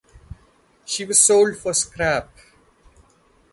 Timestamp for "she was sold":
0.83-1.57